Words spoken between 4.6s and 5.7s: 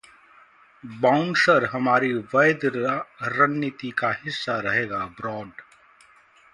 रहेगा: ब्राड